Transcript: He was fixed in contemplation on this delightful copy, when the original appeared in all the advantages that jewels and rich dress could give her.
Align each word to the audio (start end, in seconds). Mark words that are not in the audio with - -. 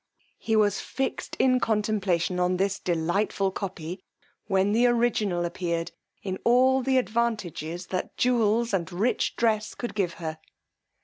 He 0.39 0.55
was 0.55 0.79
fixed 0.81 1.35
in 1.37 1.59
contemplation 1.59 2.39
on 2.39 2.57
this 2.57 2.79
delightful 2.79 3.51
copy, 3.51 4.01
when 4.47 4.71
the 4.71 4.87
original 4.87 5.45
appeared 5.45 5.91
in 6.23 6.39
all 6.43 6.81
the 6.81 6.97
advantages 6.97 7.85
that 7.93 8.17
jewels 8.17 8.73
and 8.73 8.91
rich 8.91 9.35
dress 9.35 9.75
could 9.75 9.93
give 9.93 10.13
her. 10.15 10.39